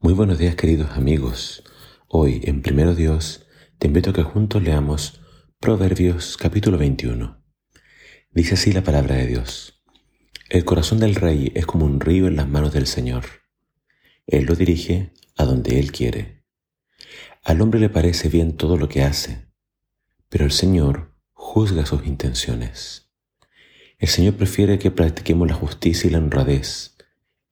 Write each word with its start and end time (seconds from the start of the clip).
Muy 0.00 0.14
buenos 0.14 0.38
días 0.38 0.54
queridos 0.54 0.92
amigos. 0.92 1.64
Hoy 2.06 2.40
en 2.44 2.62
Primero 2.62 2.94
Dios 2.94 3.48
te 3.80 3.88
invito 3.88 4.10
a 4.10 4.12
que 4.12 4.22
juntos 4.22 4.62
leamos 4.62 5.20
Proverbios 5.58 6.36
capítulo 6.36 6.78
21. 6.78 7.42
Dice 8.30 8.54
así 8.54 8.70
la 8.70 8.84
palabra 8.84 9.16
de 9.16 9.26
Dios. 9.26 9.82
El 10.50 10.64
corazón 10.64 11.00
del 11.00 11.16
rey 11.16 11.50
es 11.56 11.66
como 11.66 11.84
un 11.84 11.98
río 11.98 12.28
en 12.28 12.36
las 12.36 12.48
manos 12.48 12.72
del 12.72 12.86
Señor. 12.86 13.24
Él 14.28 14.44
lo 14.44 14.54
dirige 14.54 15.14
a 15.36 15.44
donde 15.44 15.80
Él 15.80 15.90
quiere. 15.90 16.44
Al 17.42 17.60
hombre 17.60 17.80
le 17.80 17.90
parece 17.90 18.28
bien 18.28 18.56
todo 18.56 18.76
lo 18.76 18.88
que 18.88 19.02
hace, 19.02 19.48
pero 20.28 20.44
el 20.44 20.52
Señor 20.52 21.12
juzga 21.32 21.86
sus 21.86 22.06
intenciones. 22.06 23.10
El 23.98 24.06
Señor 24.06 24.34
prefiere 24.34 24.78
que 24.78 24.92
practiquemos 24.92 25.48
la 25.48 25.54
justicia 25.54 26.06
y 26.06 26.12
la 26.12 26.18
honradez 26.18 26.96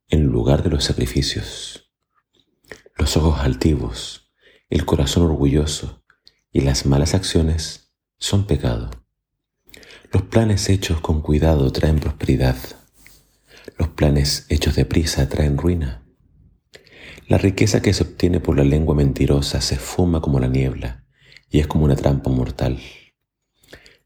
en 0.07 0.27
lugar 0.27 0.63
de 0.63 0.71
los 0.71 0.85
sacrificios 0.85 1.86
los 3.07 3.16
ojos 3.16 3.38
altivos, 3.38 4.33
el 4.69 4.84
corazón 4.84 5.23
orgulloso 5.23 6.02
y 6.51 6.62
las 6.62 6.87
malas 6.87 7.14
acciones 7.14 7.92
son 8.19 8.48
pecado. 8.48 8.91
Los 10.12 10.23
planes 10.23 10.69
hechos 10.69 11.01
con 11.01 11.20
cuidado 11.20 11.70
traen 11.70 12.00
prosperidad. 12.00 12.56
Los 13.78 13.91
planes 13.91 14.47
hechos 14.48 14.74
deprisa 14.74 15.28
traen 15.28 15.56
ruina. 15.56 16.05
La 17.28 17.38
riqueza 17.38 17.80
que 17.80 17.92
se 17.92 18.02
obtiene 18.02 18.41
por 18.41 18.56
la 18.56 18.64
lengua 18.64 18.97
mentirosa 18.97 19.61
se 19.61 19.77
fuma 19.77 20.20
como 20.20 20.41
la 20.41 20.48
niebla 20.48 21.05
y 21.48 21.61
es 21.61 21.69
como 21.69 21.84
una 21.84 21.95
trampa 21.95 22.30
mortal. 22.30 22.80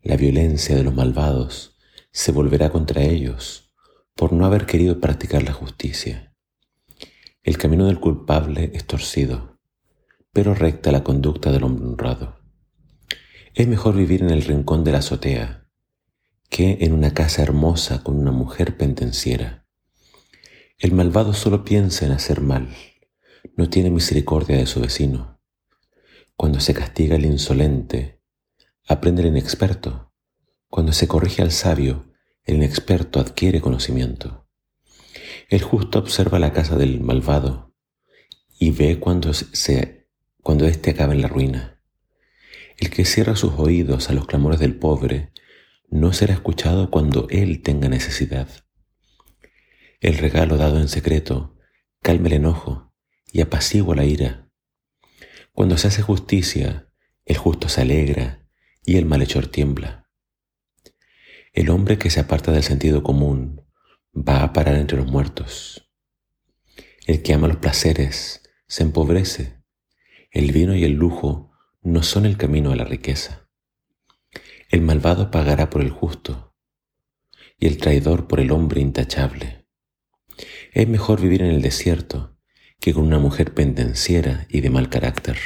La 0.02 0.18
violencia 0.18 0.76
de 0.76 0.84
los 0.84 0.94
malvados 0.94 1.78
se 2.12 2.32
volverá 2.32 2.68
contra 2.68 3.00
ellos 3.00 3.72
por 4.14 4.34
no 4.34 4.44
haber 4.44 4.66
querido 4.66 5.00
practicar 5.00 5.42
la 5.42 5.54
justicia. 5.54 6.29
El 7.42 7.56
camino 7.56 7.86
del 7.86 7.98
culpable 7.98 8.70
es 8.74 8.86
torcido, 8.86 9.58
pero 10.30 10.54
recta 10.54 10.92
la 10.92 11.02
conducta 11.02 11.50
del 11.50 11.64
hombre 11.64 11.86
honrado. 11.86 12.38
Es 13.54 13.66
mejor 13.66 13.96
vivir 13.96 14.22
en 14.22 14.30
el 14.30 14.42
rincón 14.42 14.84
de 14.84 14.92
la 14.92 14.98
azotea 14.98 15.60
que 16.50 16.78
en 16.80 16.92
una 16.92 17.14
casa 17.14 17.42
hermosa 17.42 18.02
con 18.02 18.18
una 18.18 18.32
mujer 18.32 18.76
pendenciera. 18.76 19.64
El 20.78 20.92
malvado 20.92 21.32
solo 21.32 21.64
piensa 21.64 22.04
en 22.04 22.12
hacer 22.12 22.42
mal, 22.42 22.74
no 23.56 23.70
tiene 23.70 23.90
misericordia 23.90 24.58
de 24.58 24.66
su 24.66 24.80
vecino. 24.80 25.40
Cuando 26.36 26.60
se 26.60 26.74
castiga 26.74 27.14
al 27.16 27.24
insolente, 27.24 28.20
aprende 28.86 29.22
el 29.22 29.28
inexperto. 29.28 30.12
Cuando 30.68 30.92
se 30.92 31.08
corrige 31.08 31.40
al 31.40 31.52
sabio, 31.52 32.12
el 32.44 32.56
inexperto 32.56 33.20
adquiere 33.20 33.60
conocimiento. 33.60 34.39
El 35.50 35.62
justo 35.62 35.98
observa 35.98 36.38
la 36.38 36.52
casa 36.52 36.76
del 36.76 37.00
malvado 37.00 37.74
y 38.56 38.70
ve 38.70 39.00
cuando, 39.00 39.34
se, 39.34 40.06
éste 40.64 40.90
acaba 40.90 41.12
en 41.12 41.22
la 41.22 41.26
ruina. 41.26 41.80
El 42.76 42.90
que 42.90 43.04
cierra 43.04 43.34
sus 43.34 43.54
oídos 43.54 44.10
a 44.10 44.12
los 44.12 44.28
clamores 44.28 44.60
del 44.60 44.76
pobre 44.76 45.32
no 45.88 46.12
será 46.12 46.34
escuchado 46.34 46.88
cuando 46.92 47.26
él 47.30 47.62
tenga 47.62 47.88
necesidad. 47.88 48.48
El 49.98 50.18
regalo 50.18 50.56
dado 50.56 50.78
en 50.78 50.86
secreto 50.86 51.56
calma 52.00 52.28
el 52.28 52.34
enojo 52.34 52.94
y 53.32 53.40
apacigua 53.40 53.96
la 53.96 54.04
ira. 54.04 54.48
Cuando 55.52 55.78
se 55.78 55.88
hace 55.88 56.00
justicia, 56.00 56.92
el 57.24 57.38
justo 57.38 57.68
se 57.68 57.80
alegra 57.80 58.46
y 58.86 58.98
el 58.98 59.04
malhechor 59.04 59.48
tiembla. 59.48 60.08
El 61.52 61.70
hombre 61.70 61.98
que 61.98 62.08
se 62.08 62.20
aparta 62.20 62.52
del 62.52 62.62
sentido 62.62 63.02
común 63.02 63.59
va 64.14 64.42
a 64.42 64.52
parar 64.52 64.76
entre 64.76 64.98
los 64.98 65.06
muertos. 65.06 65.88
El 67.06 67.22
que 67.22 67.34
ama 67.34 67.48
los 67.48 67.56
placeres 67.58 68.42
se 68.66 68.82
empobrece. 68.82 69.62
El 70.30 70.52
vino 70.52 70.74
y 70.74 70.84
el 70.84 70.92
lujo 70.92 71.50
no 71.82 72.02
son 72.02 72.26
el 72.26 72.36
camino 72.36 72.72
a 72.72 72.76
la 72.76 72.84
riqueza. 72.84 73.48
El 74.68 74.82
malvado 74.82 75.30
pagará 75.30 75.70
por 75.70 75.82
el 75.82 75.90
justo 75.90 76.54
y 77.58 77.66
el 77.66 77.78
traidor 77.78 78.28
por 78.28 78.40
el 78.40 78.52
hombre 78.52 78.80
intachable. 78.80 79.66
Es 80.72 80.88
mejor 80.88 81.20
vivir 81.20 81.42
en 81.42 81.50
el 81.50 81.62
desierto 81.62 82.36
que 82.78 82.94
con 82.94 83.04
una 83.04 83.18
mujer 83.18 83.52
pendenciera 83.52 84.46
y 84.48 84.60
de 84.60 84.70
mal 84.70 84.88
carácter. 84.88 85.38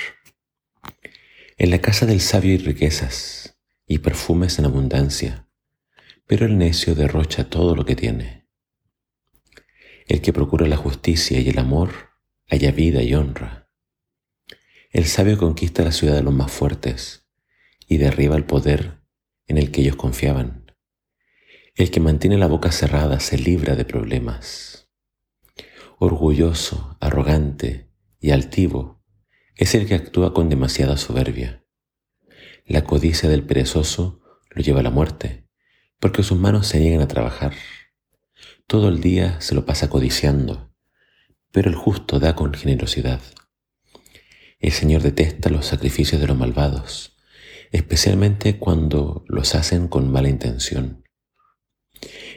En 1.56 1.70
la 1.70 1.80
casa 1.80 2.06
del 2.06 2.20
sabio 2.20 2.52
hay 2.52 2.58
riquezas 2.58 3.58
y 3.86 3.98
perfumes 3.98 4.58
en 4.58 4.66
abundancia, 4.66 5.48
pero 6.26 6.46
el 6.46 6.58
necio 6.58 6.94
derrocha 6.94 7.48
todo 7.48 7.74
lo 7.74 7.84
que 7.84 7.96
tiene. 7.96 8.43
El 10.06 10.20
que 10.20 10.32
procura 10.32 10.66
la 10.66 10.76
justicia 10.76 11.40
y 11.40 11.48
el 11.48 11.58
amor 11.58 12.14
halla 12.46 12.72
vida 12.72 13.02
y 13.02 13.14
honra. 13.14 13.70
El 14.90 15.06
sabio 15.06 15.38
conquista 15.38 15.82
la 15.82 15.92
ciudad 15.92 16.14
de 16.14 16.22
los 16.22 16.34
más 16.34 16.52
fuertes 16.52 17.26
y 17.88 17.96
derriba 17.96 18.36
el 18.36 18.44
poder 18.44 19.00
en 19.46 19.58
el 19.58 19.70
que 19.70 19.80
ellos 19.80 19.96
confiaban. 19.96 20.72
El 21.74 21.90
que 21.90 22.00
mantiene 22.00 22.38
la 22.38 22.46
boca 22.46 22.70
cerrada 22.70 23.18
se 23.18 23.38
libra 23.38 23.74
de 23.74 23.84
problemas. 23.84 24.88
Orgulloso, 25.98 26.96
arrogante 27.00 27.90
y 28.20 28.30
altivo 28.30 29.02
es 29.56 29.74
el 29.74 29.86
que 29.86 29.94
actúa 29.94 30.34
con 30.34 30.48
demasiada 30.48 30.96
soberbia. 30.96 31.64
La 32.66 32.84
codicia 32.84 33.28
del 33.28 33.44
perezoso 33.44 34.20
lo 34.50 34.62
lleva 34.62 34.80
a 34.80 34.82
la 34.84 34.90
muerte, 34.90 35.48
porque 35.98 36.22
sus 36.22 36.38
manos 36.38 36.66
se 36.68 36.78
niegan 36.78 37.00
a 37.00 37.08
trabajar. 37.08 37.54
Todo 38.66 38.88
el 38.88 39.02
día 39.02 39.40
se 39.42 39.54
lo 39.54 39.66
pasa 39.66 39.90
codiciando, 39.90 40.72
pero 41.52 41.68
el 41.68 41.76
justo 41.76 42.18
da 42.18 42.34
con 42.34 42.54
generosidad. 42.54 43.20
El 44.58 44.72
Señor 44.72 45.02
detesta 45.02 45.50
los 45.50 45.66
sacrificios 45.66 46.18
de 46.18 46.26
los 46.26 46.36
malvados, 46.38 47.14
especialmente 47.72 48.58
cuando 48.58 49.22
los 49.28 49.54
hacen 49.54 49.86
con 49.86 50.10
mala 50.10 50.30
intención. 50.30 51.04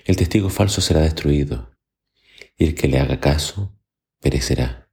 El 0.03 0.17
testigo 0.17 0.49
falso 0.49 0.81
será 0.81 0.99
destruido, 0.99 1.71
y 2.57 2.65
el 2.65 2.75
que 2.75 2.89
le 2.89 2.99
haga 2.99 3.21
caso 3.21 3.79
perecerá. 4.19 4.91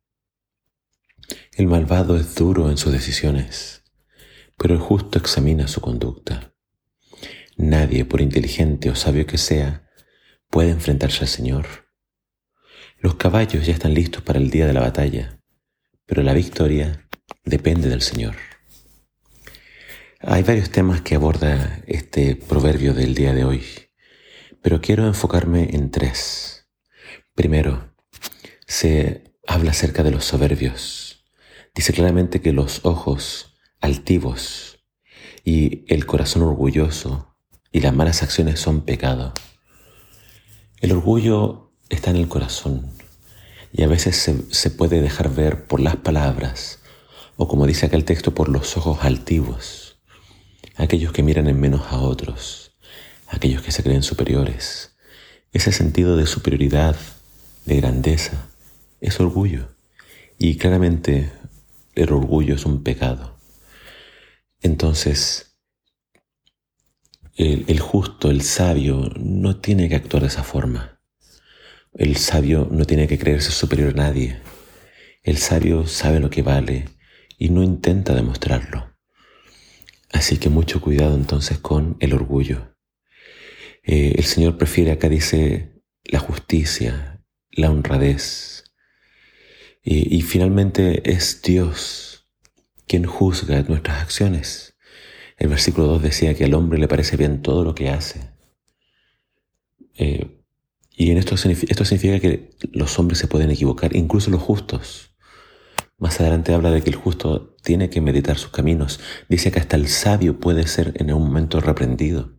El 1.52 1.66
malvado 1.66 2.16
es 2.16 2.36
duro 2.36 2.70
en 2.70 2.76
sus 2.76 2.92
decisiones, 2.92 3.82
pero 4.56 4.74
el 4.74 4.80
justo 4.80 5.18
examina 5.18 5.66
su 5.66 5.80
conducta. 5.80 6.54
Nadie, 7.56 8.04
por 8.04 8.20
inteligente 8.20 8.88
o 8.88 8.94
sabio 8.94 9.26
que 9.26 9.38
sea, 9.38 9.83
puede 10.54 10.70
enfrentarse 10.70 11.22
al 11.22 11.28
Señor. 11.28 11.66
Los 13.00 13.16
caballos 13.16 13.66
ya 13.66 13.72
están 13.72 13.92
listos 13.92 14.22
para 14.22 14.38
el 14.38 14.50
día 14.50 14.68
de 14.68 14.72
la 14.72 14.82
batalla, 14.82 15.40
pero 16.06 16.22
la 16.22 16.32
victoria 16.32 17.08
depende 17.44 17.88
del 17.88 18.02
Señor. 18.02 18.36
Hay 20.20 20.44
varios 20.44 20.70
temas 20.70 21.00
que 21.00 21.16
aborda 21.16 21.82
este 21.88 22.36
proverbio 22.36 22.94
del 22.94 23.16
día 23.16 23.34
de 23.34 23.44
hoy, 23.44 23.64
pero 24.62 24.80
quiero 24.80 25.08
enfocarme 25.08 25.70
en 25.72 25.90
tres. 25.90 26.68
Primero, 27.34 27.92
se 28.64 29.34
habla 29.48 29.72
acerca 29.72 30.04
de 30.04 30.12
los 30.12 30.24
soberbios. 30.24 31.24
Dice 31.74 31.92
claramente 31.92 32.40
que 32.40 32.52
los 32.52 32.84
ojos 32.84 33.56
altivos 33.80 34.86
y 35.42 35.84
el 35.92 36.06
corazón 36.06 36.42
orgulloso 36.42 37.36
y 37.72 37.80
las 37.80 37.92
malas 37.92 38.22
acciones 38.22 38.60
son 38.60 38.84
pecado. 38.84 39.34
El 40.84 40.92
orgullo 40.92 41.72
está 41.88 42.10
en 42.10 42.16
el 42.16 42.28
corazón 42.28 42.90
y 43.72 43.84
a 43.84 43.86
veces 43.86 44.30
se, 44.50 44.70
puede 44.70 45.00
dejar 45.00 45.34
ver 45.34 45.66
por 45.66 45.80
las 45.80 45.96
palabras 45.96 46.80
o 47.38 47.48
como 47.48 47.66
dice 47.66 47.86
acá 47.86 47.96
el 47.96 48.04
texto, 48.04 48.34
por 48.34 48.50
los 48.50 48.76
ojos 48.76 48.98
altivos, 49.00 49.96
aquellos 50.76 51.10
que 51.12 51.22
miran 51.22 51.48
en 51.48 51.58
menos 51.58 51.86
a 51.88 52.00
otros, 52.00 52.76
aquellos 53.28 53.62
que 53.62 53.72
se 53.72 53.82
creen 53.82 54.02
superiores. 54.02 54.94
Ese 55.54 55.72
sentido 55.72 56.18
de 56.18 56.26
superioridad, 56.26 56.96
de 57.64 57.76
grandeza, 57.76 58.50
es 59.00 59.18
orgullo. 59.20 59.74
Y 60.36 60.58
claramente 60.58 61.32
el 61.94 62.12
orgullo 62.12 62.56
es 62.56 62.66
un 62.66 62.82
pecado. 62.82 63.38
Entonces, 64.60 65.53
el, 67.36 67.80
justo, 67.80 68.30
el 68.30 68.42
sabio, 68.42 69.10
no 69.16 69.56
tiene 69.56 69.88
que 69.88 69.96
actuar 69.96 70.22
de 70.22 70.28
esa 70.28 70.44
forma. 70.44 71.00
El 71.92 72.16
sabio 72.16 72.68
no 72.70 72.84
tiene 72.84 73.08
que 73.08 73.18
creerse 73.18 73.50
superior 73.50 73.90
a 73.90 73.96
nadie. 73.96 74.40
El 75.22 75.38
sabio 75.38 75.86
sabe 75.86 76.20
lo 76.20 76.30
que 76.30 76.42
vale 76.42 76.88
y 77.38 77.50
no 77.50 77.62
intenta 77.62 78.14
demostrarlo. 78.14 78.94
Así 80.12 80.38
que 80.38 80.48
mucho 80.48 80.80
cuidado 80.80 81.14
entonces 81.14 81.58
con 81.58 81.96
el 82.00 82.14
orgullo. 82.14 82.76
Eh, 83.82 84.14
el 84.16 84.24
Señor 84.24 84.56
prefiere, 84.56 84.92
acá 84.92 85.08
dice, 85.08 85.82
la 86.04 86.20
justicia, 86.20 87.24
la 87.50 87.70
honradez. 87.70 88.64
y 89.86 90.22
finalmente 90.22 91.02
es 91.12 91.42
Dios 91.42 92.14
quien 92.86 93.04
juzga 93.06 93.62
nuestras 93.62 94.02
acciones. 94.02 94.73
El 95.36 95.48
versículo 95.48 95.86
2 95.86 96.02
decía 96.02 96.34
que 96.34 96.44
al 96.44 96.54
hombre 96.54 96.78
le 96.78 96.88
parece 96.88 97.16
bien 97.16 97.42
todo 97.42 97.64
lo 97.64 97.74
que 97.74 97.90
hace. 97.90 98.30
Eh, 99.96 100.40
y 100.96 101.10
en 101.10 101.18
esto, 101.18 101.34
esto 101.34 101.84
significa 101.84 102.20
que 102.20 102.50
los 102.72 102.98
hombres 102.98 103.18
se 103.18 103.26
pueden 103.26 103.50
equivocar, 103.50 103.96
incluso 103.96 104.30
los 104.30 104.42
justos. 104.42 105.14
Más 105.98 106.20
adelante 106.20 106.54
habla 106.54 106.70
de 106.70 106.82
que 106.82 106.90
el 106.90 106.96
justo 106.96 107.56
tiene 107.62 107.90
que 107.90 108.00
meditar 108.00 108.38
sus 108.38 108.50
caminos. 108.50 109.00
Dice 109.28 109.50
que 109.50 109.58
hasta 109.58 109.76
el 109.76 109.88
sabio 109.88 110.38
puede 110.38 110.66
ser 110.66 110.92
en 110.96 111.12
un 111.12 111.24
momento 111.24 111.60
reprendido. 111.60 112.34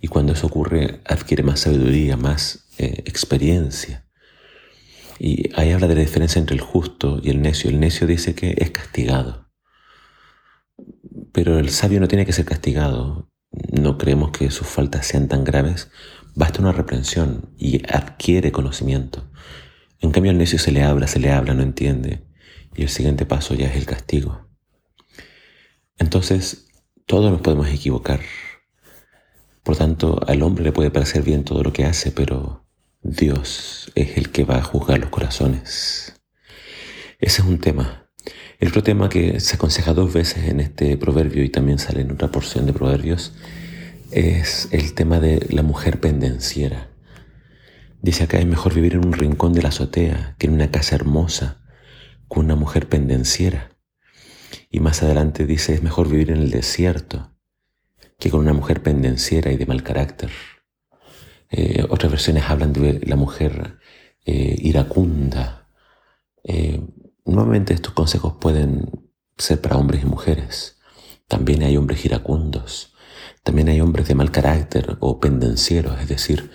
Y 0.00 0.08
cuando 0.08 0.32
eso 0.32 0.46
ocurre 0.46 1.00
adquiere 1.04 1.42
más 1.42 1.60
sabiduría, 1.60 2.16
más 2.16 2.66
eh, 2.78 3.02
experiencia. 3.06 4.06
Y 5.18 5.50
ahí 5.54 5.70
habla 5.70 5.86
de 5.86 5.94
la 5.94 6.00
diferencia 6.00 6.40
entre 6.40 6.56
el 6.56 6.62
justo 6.62 7.20
y 7.22 7.30
el 7.30 7.40
necio. 7.40 7.70
El 7.70 7.78
necio 7.80 8.06
dice 8.06 8.34
que 8.34 8.54
es 8.58 8.70
castigado. 8.70 9.51
Pero 11.32 11.58
el 11.58 11.70
sabio 11.70 12.00
no 12.00 12.08
tiene 12.08 12.26
que 12.26 12.32
ser 12.32 12.44
castigado. 12.44 13.30
No 13.70 13.98
creemos 13.98 14.30
que 14.30 14.50
sus 14.50 14.66
faltas 14.66 15.06
sean 15.06 15.28
tan 15.28 15.44
graves. 15.44 15.90
Basta 16.34 16.60
una 16.60 16.72
reprensión 16.72 17.54
y 17.58 17.82
adquiere 17.92 18.52
conocimiento. 18.52 19.30
En 20.00 20.10
cambio 20.10 20.30
al 20.30 20.38
necio 20.38 20.58
se 20.58 20.72
le 20.72 20.82
habla, 20.82 21.06
se 21.06 21.20
le 21.20 21.30
habla, 21.30 21.54
no 21.54 21.62
entiende. 21.62 22.26
Y 22.74 22.82
el 22.82 22.88
siguiente 22.88 23.26
paso 23.26 23.54
ya 23.54 23.66
es 23.66 23.76
el 23.76 23.86
castigo. 23.86 24.48
Entonces, 25.98 26.66
todos 27.06 27.30
nos 27.30 27.40
podemos 27.40 27.68
equivocar. 27.68 28.20
Por 29.62 29.76
tanto, 29.76 30.20
al 30.26 30.42
hombre 30.42 30.64
le 30.64 30.72
puede 30.72 30.90
parecer 30.90 31.22
bien 31.22 31.44
todo 31.44 31.62
lo 31.62 31.72
que 31.72 31.84
hace, 31.84 32.10
pero 32.10 32.66
Dios 33.02 33.92
es 33.94 34.16
el 34.16 34.30
que 34.30 34.44
va 34.44 34.56
a 34.56 34.62
juzgar 34.62 34.98
los 34.98 35.10
corazones. 35.10 36.20
Ese 37.18 37.42
es 37.42 37.48
un 37.48 37.58
tema. 37.58 38.01
El 38.62 38.68
otro 38.68 38.84
tema 38.84 39.08
que 39.08 39.40
se 39.40 39.56
aconseja 39.56 39.92
dos 39.92 40.12
veces 40.12 40.48
en 40.48 40.60
este 40.60 40.96
proverbio 40.96 41.42
y 41.42 41.48
también 41.48 41.80
sale 41.80 42.02
en 42.02 42.12
otra 42.12 42.30
porción 42.30 42.64
de 42.64 42.72
proverbios 42.72 43.32
es 44.12 44.68
el 44.70 44.94
tema 44.94 45.18
de 45.18 45.48
la 45.50 45.64
mujer 45.64 45.98
pendenciera. 45.98 46.88
Dice 48.02 48.22
acá 48.22 48.38
es 48.38 48.46
mejor 48.46 48.72
vivir 48.72 48.94
en 48.94 49.04
un 49.04 49.14
rincón 49.14 49.52
de 49.52 49.62
la 49.62 49.70
azotea 49.70 50.36
que 50.38 50.46
en 50.46 50.52
una 50.52 50.70
casa 50.70 50.94
hermosa 50.94 51.60
con 52.28 52.44
una 52.44 52.54
mujer 52.54 52.88
pendenciera. 52.88 53.72
Y 54.70 54.78
más 54.78 55.02
adelante 55.02 55.44
dice 55.44 55.74
es 55.74 55.82
mejor 55.82 56.08
vivir 56.08 56.30
en 56.30 56.36
el 56.36 56.50
desierto 56.52 57.32
que 58.16 58.30
con 58.30 58.38
una 58.38 58.52
mujer 58.52 58.80
pendenciera 58.80 59.50
y 59.50 59.56
de 59.56 59.66
mal 59.66 59.82
carácter. 59.82 60.30
Eh, 61.50 61.84
otras 61.88 62.12
versiones 62.12 62.44
hablan 62.46 62.72
de 62.72 63.00
la 63.06 63.16
mujer 63.16 63.78
eh, 64.24 64.54
iracunda. 64.56 65.68
Eh, 66.44 66.80
nuevamente 67.24 67.74
estos 67.74 67.92
consejos 67.92 68.34
pueden 68.40 68.90
ser 69.36 69.60
para 69.60 69.76
hombres 69.76 70.02
y 70.02 70.06
mujeres. 70.06 70.78
También 71.28 71.62
hay 71.62 71.76
hombres 71.76 72.04
iracundos. 72.04 72.94
También 73.42 73.68
hay 73.68 73.80
hombres 73.80 74.08
de 74.08 74.14
mal 74.14 74.30
carácter 74.30 74.96
o 75.00 75.18
pendencieros, 75.18 76.00
es 76.00 76.08
decir, 76.08 76.50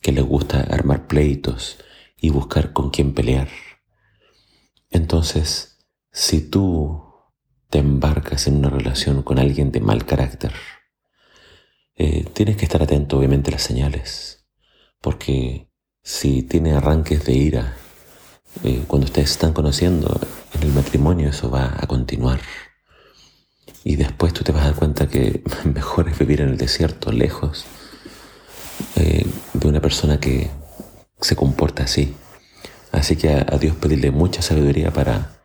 que 0.00 0.12
les 0.12 0.24
gusta 0.24 0.60
armar 0.60 1.06
pleitos 1.06 1.78
y 2.16 2.30
buscar 2.30 2.72
con 2.72 2.90
quién 2.90 3.14
pelear. 3.14 3.48
Entonces, 4.88 5.78
si 6.10 6.40
tú 6.40 7.02
te 7.68 7.78
embarcas 7.78 8.46
en 8.46 8.56
una 8.56 8.70
relación 8.70 9.22
con 9.22 9.38
alguien 9.38 9.70
de 9.70 9.80
mal 9.80 10.04
carácter, 10.06 10.52
eh, 11.94 12.24
tienes 12.32 12.56
que 12.56 12.64
estar 12.64 12.82
atento 12.82 13.18
obviamente 13.18 13.50
a 13.50 13.52
las 13.52 13.62
señales, 13.62 14.48
porque 15.00 15.70
si 16.02 16.42
tiene 16.42 16.72
arranques 16.72 17.24
de 17.24 17.34
ira, 17.34 17.76
eh, 18.64 18.84
cuando 18.86 19.06
ustedes 19.06 19.30
están 19.30 19.52
conociendo 19.52 20.20
en 20.54 20.62
el 20.62 20.72
matrimonio 20.72 21.30
eso 21.30 21.50
va 21.50 21.76
a 21.78 21.86
continuar. 21.86 22.40
Y 23.84 23.96
después 23.96 24.34
tú 24.34 24.44
te 24.44 24.52
vas 24.52 24.62
a 24.62 24.66
dar 24.66 24.74
cuenta 24.74 25.08
que 25.08 25.42
mejor 25.64 26.08
es 26.08 26.18
vivir 26.18 26.42
en 26.42 26.50
el 26.50 26.56
desierto, 26.58 27.12
lejos 27.12 27.64
eh, 28.96 29.26
de 29.54 29.68
una 29.68 29.80
persona 29.80 30.20
que 30.20 30.50
se 31.20 31.36
comporta 31.36 31.84
así. 31.84 32.14
Así 32.92 33.16
que 33.16 33.30
a, 33.30 33.44
Dios 33.58 33.76
pedirle 33.76 34.10
mucha 34.10 34.42
sabiduría 34.42 34.92
para, 34.92 35.40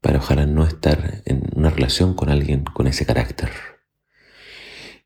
para 0.00 0.18
ojalá 0.18 0.46
no 0.46 0.64
estar 0.66 1.22
en 1.26 1.50
una 1.54 1.70
relación 1.70 2.14
con 2.14 2.30
alguien 2.30 2.64
con 2.64 2.86
ese 2.86 3.06
carácter. 3.06 3.50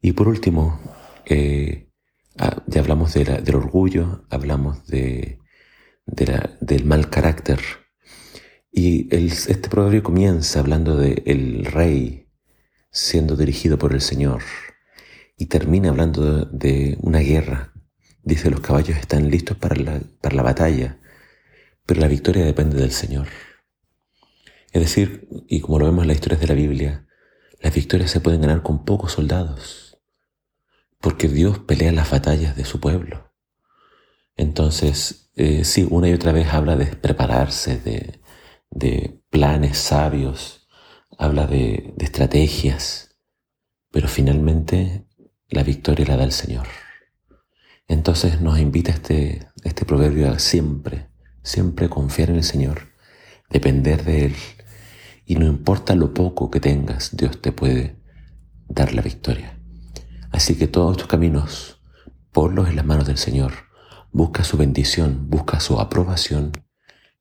Y 0.00 0.12
por 0.12 0.28
último, 0.28 0.80
eh, 1.26 1.90
ah, 2.38 2.62
ya 2.66 2.80
hablamos 2.80 3.12
del 3.14 3.54
orgullo, 3.54 4.24
hablamos 4.30 4.86
de, 4.86 5.41
del 6.06 6.84
mal 6.84 7.10
carácter. 7.10 7.60
Y 8.70 9.14
este 9.14 9.68
proverbio 9.68 10.02
comienza 10.02 10.60
hablando 10.60 10.96
del 10.96 11.22
el 11.26 11.64
rey 11.66 12.28
siendo 12.90 13.36
dirigido 13.36 13.78
por 13.78 13.92
el 13.92 14.00
Señor 14.00 14.42
y 15.36 15.46
termina 15.46 15.90
hablando 15.90 16.44
de, 16.44 16.96
una 17.00 17.20
guerra. 17.20 17.72
Dice, 18.22 18.50
los 18.50 18.60
caballos 18.60 18.98
están 18.98 19.30
listos 19.30 19.56
para 19.56 19.76
la, 19.76 20.00
para 20.20 20.36
la 20.36 20.42
batalla, 20.42 21.00
pero 21.86 22.00
la 22.00 22.08
victoria 22.08 22.44
depende 22.44 22.76
del 22.76 22.92
Señor. 22.92 23.28
Es 24.72 24.80
decir, 24.80 25.28
y 25.48 25.60
como 25.60 25.78
lo 25.78 25.86
vemos 25.86 26.02
en 26.02 26.08
las 26.08 26.16
historias 26.16 26.40
de 26.40 26.46
la 26.46 26.54
Biblia, 26.54 27.06
las 27.60 27.74
victorias 27.74 28.10
se 28.10 28.20
pueden 28.20 28.40
ganar 28.40 28.62
con 28.62 28.84
pocos 28.84 29.12
soldados 29.12 29.92
porque 31.02 31.28
Dios 31.28 31.58
pelea 31.58 31.92
las 31.92 32.10
batallas 32.10 32.56
de 32.56 32.64
su 32.64 32.80
pueblo. 32.80 33.31
Entonces, 34.36 35.30
eh, 35.36 35.64
sí, 35.64 35.86
una 35.90 36.08
y 36.08 36.12
otra 36.12 36.32
vez 36.32 36.52
habla 36.52 36.76
de 36.76 36.86
prepararse, 36.86 37.78
de, 37.78 38.20
planes 39.30 39.78
sabios, 39.78 40.68
habla 41.18 41.46
de, 41.46 41.94
estrategias, 41.98 43.16
pero 43.90 44.08
finalmente 44.08 45.06
la 45.48 45.62
victoria 45.62 46.06
la 46.06 46.16
da 46.16 46.24
el 46.24 46.32
Señor. 46.32 46.66
Entonces 47.88 48.40
nos 48.40 48.58
invita 48.58 48.90
este, 48.90 49.48
este 49.64 49.84
proverbio 49.84 50.30
a 50.30 50.38
siempre, 50.38 51.08
siempre 51.42 51.88
confiar 51.88 52.30
en 52.30 52.36
el 52.36 52.44
Señor, 52.44 52.92
depender 53.50 54.04
de 54.04 54.26
Él, 54.26 54.34
y 55.24 55.36
no 55.36 55.46
importa 55.46 55.94
lo 55.94 56.12
poco 56.12 56.50
que 56.50 56.60
tengas, 56.60 57.16
Dios 57.16 57.40
te 57.40 57.52
puede 57.52 57.96
dar 58.68 58.94
la 58.94 59.02
victoria. 59.02 59.58
Así 60.30 60.56
que 60.56 60.66
todos 60.66 60.96
tus 60.96 61.06
caminos, 61.06 61.80
ponlos 62.32 62.68
en 62.68 62.76
las 62.76 62.86
manos 62.86 63.06
del 63.06 63.18
Señor. 63.18 63.71
Busca 64.12 64.44
su 64.44 64.58
bendición, 64.58 65.30
busca 65.30 65.58
su 65.58 65.80
aprobación 65.80 66.52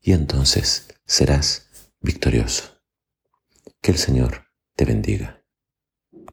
y 0.01 0.11
entonces 0.11 0.93
serás 1.05 1.69
victorioso. 2.01 2.81
Que 3.81 3.91
el 3.91 3.97
Señor 3.97 4.47
te 4.75 4.85
bendiga. 4.85 5.40